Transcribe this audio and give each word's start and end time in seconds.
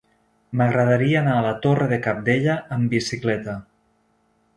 M'agradaria 0.59 1.19
anar 1.19 1.35
a 1.41 1.43
la 1.47 1.51
Torre 1.65 1.87
de 1.91 1.99
Cabdella 2.05 2.55
amb 2.77 2.95
bicicleta. 2.95 3.55